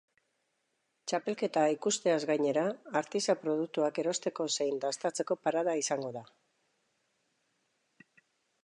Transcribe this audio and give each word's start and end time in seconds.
Txapelketa 1.11 1.65
ikusteaz 1.73 2.15
gainera, 2.31 2.63
artisau-produktuak 3.03 4.01
erosteko 4.05 4.49
zein 4.59 4.83
dastatzeko 4.87 5.41
parada 5.45 5.79
izango 5.85 6.13
da. 6.21 6.27